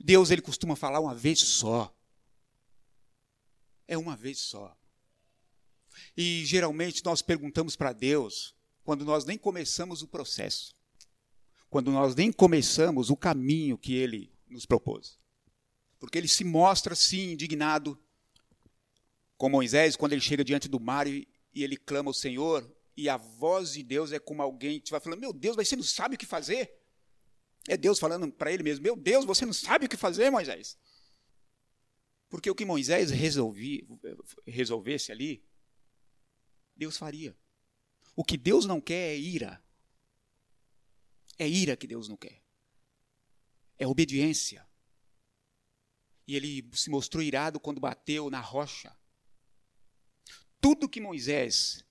[0.00, 1.94] Deus ele costuma falar uma vez só.
[3.86, 4.74] É uma vez só.
[6.16, 10.74] E geralmente nós perguntamos para Deus quando nós nem começamos o processo,
[11.68, 15.18] quando nós nem começamos o caminho que ele nos propôs.
[15.98, 17.98] Porque ele se mostra assim indignado
[19.36, 23.08] com Moisés quando ele chega diante do mar e, e ele clama ao Senhor, e
[23.08, 25.82] a voz de Deus é como alguém que vai falando: Meu Deus, mas você não
[25.82, 26.72] sabe o que fazer?
[27.68, 30.76] É Deus falando para ele mesmo: Meu Deus, você não sabe o que fazer, Moisés.
[32.28, 33.86] Porque o que Moisés resolvi,
[34.46, 35.44] resolvesse ali,
[36.74, 37.36] Deus faria.
[38.16, 39.62] O que Deus não quer é ira.
[41.38, 42.41] É ira que Deus não quer.
[43.82, 44.66] É obediência.
[46.26, 48.96] E ele se mostrou irado quando bateu na rocha
[50.62, 51.84] tudo que Moisés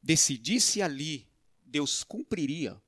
[0.00, 1.28] decidisse ali,
[1.64, 2.80] Deus cumpriria,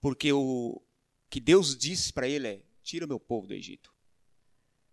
[0.00, 0.80] porque o
[1.28, 3.92] que Deus disse para ele é: tira meu povo do Egito.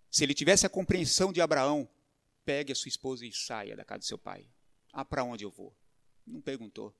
[0.09, 1.87] Se ele tivesse a compreensão de Abraão,
[2.43, 4.49] pegue a sua esposa e saia da casa do seu pai.
[4.91, 5.77] Ah, para onde eu vou?
[6.25, 6.91] Não perguntou.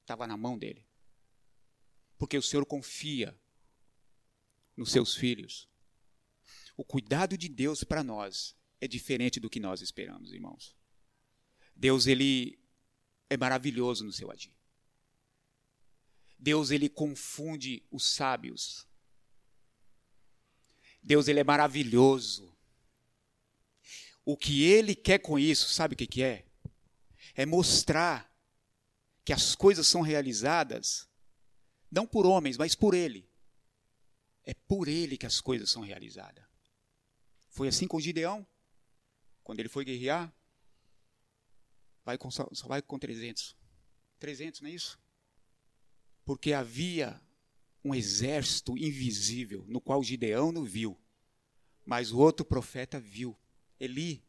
[0.00, 0.82] Estava na mão dele.
[2.16, 3.38] Porque o Senhor confia
[4.76, 5.68] nos seus filhos.
[6.76, 10.76] O cuidado de Deus para nós é diferente do que nós esperamos, irmãos.
[11.74, 12.58] Deus ele
[13.30, 14.54] é maravilhoso no seu agir.
[16.38, 18.86] Deus ele confunde os sábios.
[21.02, 22.54] Deus ele é maravilhoso.
[24.24, 26.46] O que ele quer com isso, sabe o que, que é?
[27.34, 28.30] É mostrar
[29.24, 31.08] que as coisas são realizadas
[31.90, 33.28] não por homens, mas por ele.
[34.46, 36.44] É por ele que as coisas são realizadas.
[37.50, 38.46] Foi assim com Gideão,
[39.42, 40.32] quando ele foi guerrear
[42.06, 43.56] vai com, só, vai com 300.
[44.20, 44.98] 300, não é isso?
[46.24, 47.20] Porque havia
[47.84, 50.96] um exército invisível, no qual Gideão não viu,
[51.84, 53.36] mas o outro profeta viu.
[53.78, 54.24] Eli,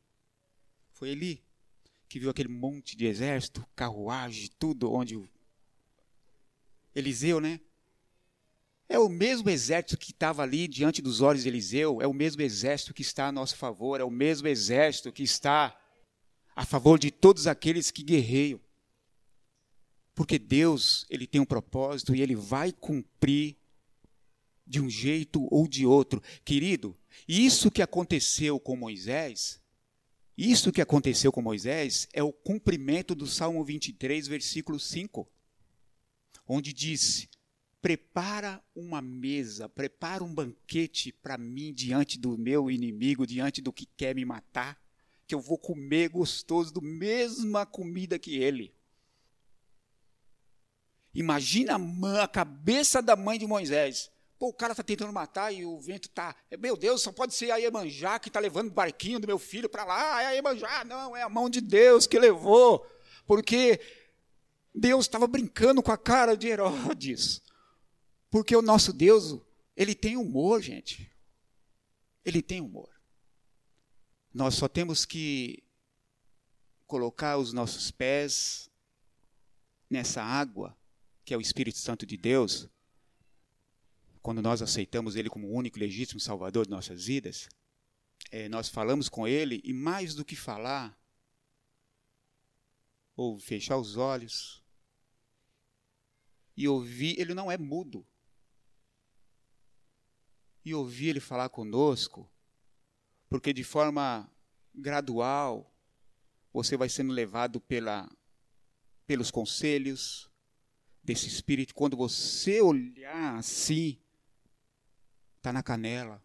[0.91, 1.45] foi Eli,
[2.09, 5.15] que viu aquele monte de exército, carruagem, tudo onde
[6.95, 7.61] Eliseu, né?
[8.89, 12.41] É o mesmo exército que estava ali diante dos olhos de Eliseu, é o mesmo
[12.41, 15.77] exército que está a nosso favor, é o mesmo exército que está
[16.55, 18.59] a favor de todos aqueles que guerreiam.
[20.15, 23.57] Porque Deus, ele tem um propósito e ele vai cumprir
[24.65, 26.21] de um jeito ou de outro.
[26.43, 26.97] Querido,
[27.27, 29.61] isso que aconteceu com Moisés,
[30.37, 35.27] isso que aconteceu com Moisés é o cumprimento do Salmo 23, versículo 5,
[36.47, 37.27] onde diz:
[37.81, 43.85] Prepara uma mesa, prepara um banquete para mim diante do meu inimigo, diante do que
[43.85, 44.77] quer me matar
[45.27, 48.73] que eu vou comer gostoso do mesma comida que ele.
[51.13, 54.09] Imagina a, a cabeça da mãe de Moisés.
[54.39, 56.35] Pô, o cara está tentando matar e o vento está.
[56.59, 59.67] Meu Deus, só pode ser a Iemanjá que está levando o barquinho do meu filho
[59.67, 60.21] para lá.
[60.21, 60.85] É a Iemanjá.
[60.85, 62.85] Não, é a mão de Deus que levou.
[63.25, 63.81] Porque
[64.73, 67.41] Deus estava brincando com a cara de Herodes.
[68.29, 69.39] Porque o nosso Deus,
[69.75, 71.11] ele tem humor, gente.
[72.25, 72.89] Ele tem humor.
[74.33, 75.63] Nós só temos que
[76.85, 78.69] colocar os nossos pés
[79.89, 80.77] nessa água,
[81.23, 82.69] que é o Espírito Santo de Deus,
[84.21, 87.47] quando nós aceitamos Ele como o único e legítimo Salvador de nossas vidas,
[88.29, 90.97] é, nós falamos com Ele e mais do que falar,
[93.15, 94.61] ou fechar os olhos
[96.55, 98.05] e ouvir, Ele não é mudo.
[100.67, 102.29] E ouvir Ele falar conosco
[103.29, 104.29] porque de forma
[104.73, 105.73] gradual
[106.51, 108.09] você vai sendo levado pela,
[109.05, 110.29] pelos conselhos
[111.03, 111.75] desse Espírito.
[111.75, 114.01] Quando você olhar assim,
[115.37, 116.23] está na canela.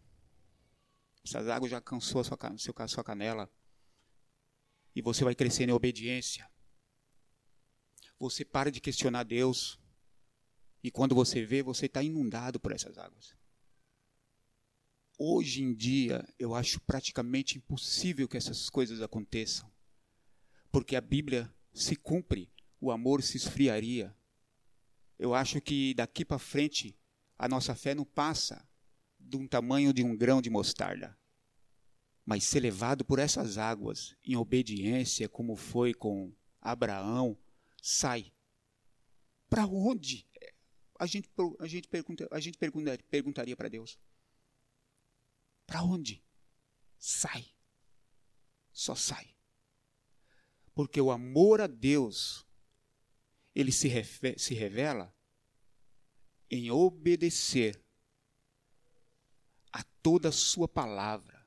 [1.25, 2.39] Essas águas já cansou a sua,
[2.77, 3.51] a sua canela.
[4.95, 6.49] E você vai crescendo em obediência.
[8.19, 9.79] Você para de questionar Deus.
[10.83, 13.37] E quando você vê, você está inundado por essas águas.
[15.19, 19.71] Hoje em dia, eu acho praticamente impossível que essas coisas aconteçam.
[20.73, 22.51] porque a Bíblia se cumpre,
[22.81, 24.17] o amor se esfriaria.
[25.19, 26.99] Eu acho que daqui para frente
[27.39, 28.67] a nossa fé não passa
[29.21, 31.17] de um tamanho de um grão de mostarda.
[32.25, 37.37] Mas ser levado por essas águas em obediência, como foi com Abraão,
[37.83, 38.33] sai.
[39.51, 40.27] Para onde?
[40.99, 43.99] A gente, a gente, pergunta, a gente pergunta, perguntaria para Deus.
[45.67, 46.23] Para onde?
[46.99, 47.53] Sai.
[48.73, 49.35] Só sai.
[50.75, 52.47] Porque o amor a Deus,
[53.55, 53.89] ele se,
[54.39, 55.15] se revela
[56.51, 57.83] em obedecer
[59.73, 61.47] a toda a sua palavra,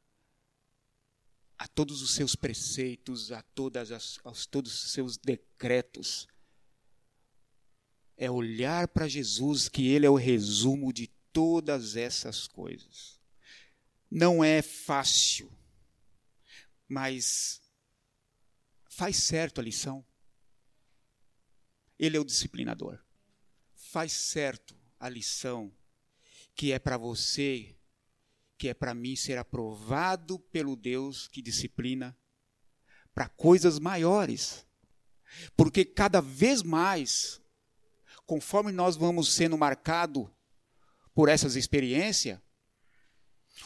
[1.57, 6.28] a todos os seus preceitos, a todas as, aos todos os seus decretos.
[8.18, 13.14] É olhar para Jesus, que Ele é o resumo de todas essas coisas.
[14.18, 15.51] Não é fácil,
[16.88, 17.61] mas
[18.89, 20.05] faz certo a lição.
[21.99, 22.97] Ele é o disciplinador.
[23.76, 25.70] Faz certo a lição
[26.55, 27.78] que é para você,
[28.57, 32.18] que é para mim ser aprovado pelo Deus que disciplina
[33.13, 34.66] para coisas maiores.
[35.57, 37.41] Porque cada vez mais,
[38.26, 40.34] conforme nós vamos sendo marcado
[41.13, 42.39] por essas experiências,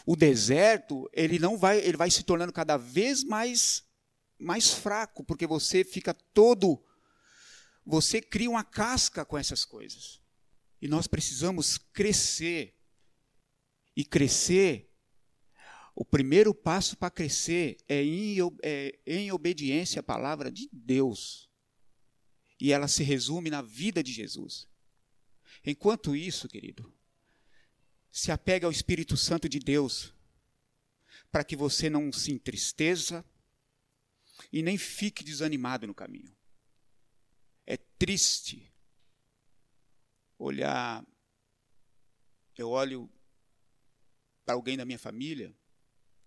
[0.06, 3.88] o deserto, ele não vai, ele vai se tornando cada vez mais
[4.42, 6.82] mais fraco, porque você fica todo
[7.90, 10.22] você cria uma casca com essas coisas.
[10.80, 12.76] E nós precisamos crescer.
[13.96, 14.94] E crescer,
[15.96, 21.50] o primeiro passo para crescer é em, é em obediência à palavra de Deus.
[22.62, 24.68] E ela se resume na vida de Jesus.
[25.66, 26.94] Enquanto isso, querido,
[28.12, 30.14] se apega ao Espírito Santo de Deus,
[31.32, 33.24] para que você não se entristeça
[34.52, 36.36] e nem fique desanimado no caminho.
[37.66, 38.72] É triste
[40.38, 41.06] olhar,
[42.58, 43.10] eu olho
[44.46, 45.56] para alguém da minha família,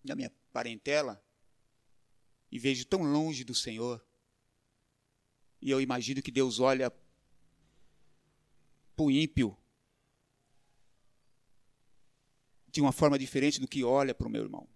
[0.05, 1.22] da minha parentela,
[2.51, 4.05] e vejo tão longe do Senhor.
[5.61, 6.91] E eu imagino que Deus olha
[8.95, 9.57] para o ímpio
[12.73, 14.68] de uma forma diferente do que olha para o meu irmão.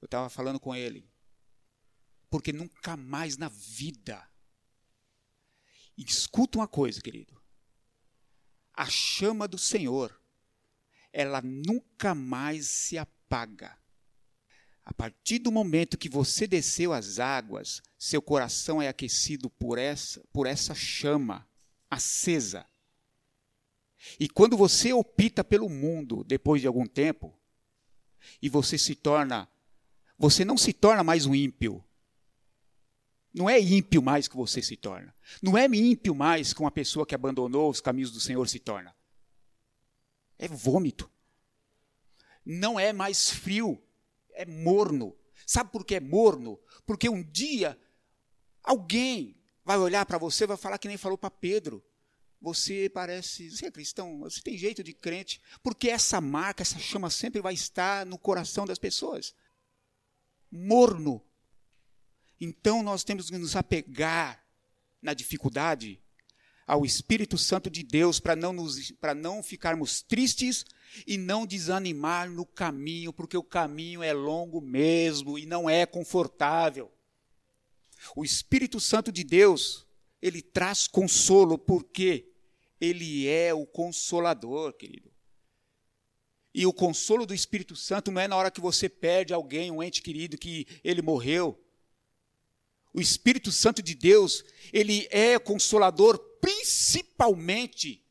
[0.00, 1.10] Eu estava falando com ele,
[2.30, 4.24] porque nunca mais na vida.
[5.96, 7.40] E escuta uma coisa, querido
[8.80, 10.18] a chama do Senhor,
[11.12, 13.76] ela nunca mais se apaga.
[14.82, 20.24] A partir do momento que você desceu as águas, seu coração é aquecido por essa,
[20.32, 21.46] por essa chama
[21.90, 22.66] acesa.
[24.18, 27.34] E quando você opta pelo mundo depois de algum tempo,
[28.40, 29.48] e você se torna,
[30.18, 31.84] você não se torna mais um ímpio,
[33.32, 35.14] não é ímpio mais que você se torna.
[35.40, 38.94] Não é ímpio mais que uma pessoa que abandonou os caminhos do Senhor se torna.
[40.38, 41.08] É vômito.
[42.44, 43.80] Não é mais frio,
[44.32, 45.16] é morno.
[45.46, 46.58] Sabe por que é morno?
[46.84, 47.78] Porque um dia
[48.62, 51.84] alguém vai olhar para você e vai falar que nem falou para Pedro.
[52.40, 57.10] Você parece, você é cristão, você tem jeito de crente, porque essa marca, essa chama
[57.10, 59.34] sempre vai estar no coração das pessoas.
[60.50, 61.22] Morno,
[62.40, 64.42] então nós temos que nos apegar
[65.02, 66.02] na dificuldade
[66.66, 70.64] ao Espírito Santo de Deus para não, nos, não ficarmos tristes
[71.06, 76.90] e não desanimar no caminho, porque o caminho é longo mesmo e não é confortável.
[78.16, 79.86] O Espírito Santo de Deus,
[80.22, 82.29] ele traz consolo, porque
[82.80, 85.10] ele é o consolador, querido.
[86.54, 89.82] E o consolo do Espírito Santo não é na hora que você perde alguém, um
[89.82, 91.62] ente querido, que ele morreu.
[92.92, 98.04] O Espírito Santo de Deus, ele é consolador principalmente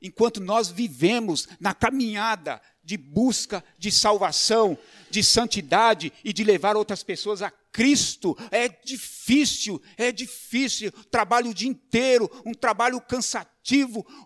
[0.00, 4.76] enquanto nós vivemos na caminhada de busca de salvação,
[5.08, 8.36] de santidade e de levar outras pessoas a Cristo.
[8.50, 10.90] É difícil, é difícil.
[11.10, 13.51] Trabalho o dia inteiro, um trabalho cansativo,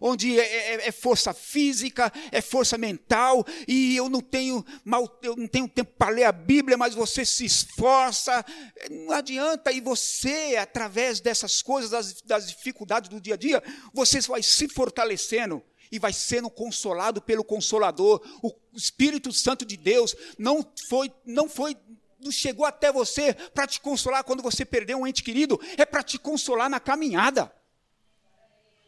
[0.01, 5.37] onde é, é, é, força física, é força mental, e eu não tenho mal, eu
[5.37, 8.45] não tenho tempo para ler a Bíblia, mas você se esforça.
[8.91, 13.62] Não adianta, e você, através dessas coisas, das, das dificuldades do dia a dia,
[13.93, 18.20] você vai se fortalecendo e vai sendo consolado pelo consolador.
[18.43, 21.76] O Espírito Santo de Deus não foi não foi
[22.18, 26.03] não chegou até você para te consolar quando você perdeu um ente querido, é para
[26.03, 27.53] te consolar na caminhada.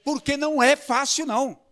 [0.08, 1.62] Porque não é fácil não.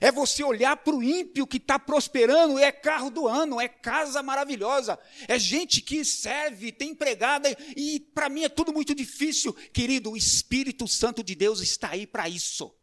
[0.00, 4.22] É você olhar para o ímpio que está prosperando, é carro do ano, é casa
[4.22, 4.98] maravilhosa,
[5.28, 9.52] é gente que serve, tem empregada, e para mim é tudo muito difícil.
[9.52, 12.74] Querido, o Espírito Santo de Deus está aí para isso.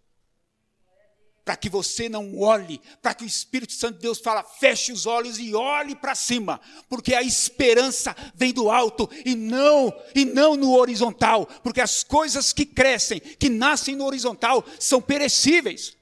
[1.44, 5.06] Para que você não olhe, para que o Espírito Santo de Deus fala, feche os
[5.06, 10.56] olhos e olhe para cima, porque a esperança vem do alto e não e não
[10.56, 15.98] no horizontal, porque as coisas que crescem, que nascem no horizontal, são perecíveis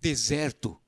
[0.00, 0.80] deserto.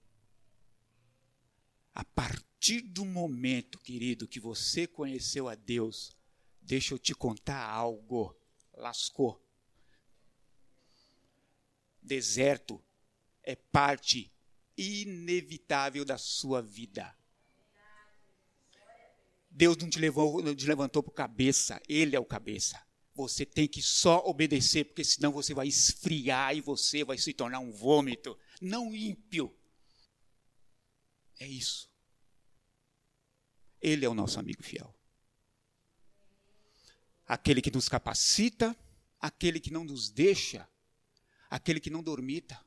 [1.94, 6.16] A partir do momento, querido, que você conheceu a Deus,
[6.60, 8.34] deixa eu te contar algo.
[8.74, 9.41] Lascou.
[12.02, 12.82] Deserto
[13.42, 14.32] é parte
[14.76, 17.16] inevitável da sua vida.
[19.50, 22.82] Deus não te, levou, não te levantou para cabeça, Ele é o cabeça.
[23.14, 27.58] Você tem que só obedecer, porque senão você vai esfriar e você vai se tornar
[27.58, 29.54] um vômito não ímpio.
[31.38, 31.90] É isso.
[33.80, 34.94] Ele é o nosso amigo fiel.
[37.26, 38.76] Aquele que nos capacita,
[39.20, 40.68] aquele que não nos deixa,
[41.54, 42.58] aquele que não dormita.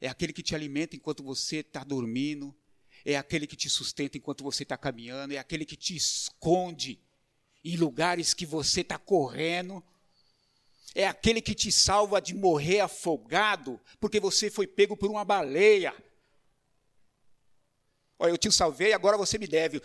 [0.00, 2.54] É aquele que te alimenta enquanto você está dormindo,
[3.04, 7.00] é aquele que te sustenta enquanto você está caminhando, é aquele que te esconde
[7.64, 9.82] em lugares que você está correndo
[10.94, 15.94] é aquele que te salva de morrer afogado, porque você foi pego por uma baleia.
[18.18, 19.82] Olha, eu te salvei, agora você me deve.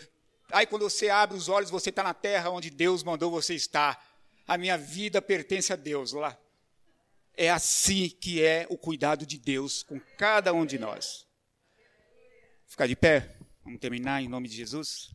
[0.52, 4.06] Aí quando você abre os olhos, você está na terra onde Deus mandou você estar.
[4.46, 6.38] A minha vida pertence a Deus lá.
[7.40, 11.24] É assim que é o cuidado de Deus com cada um de nós.
[12.66, 15.14] Ficar de pé, vamos terminar em nome de Jesus.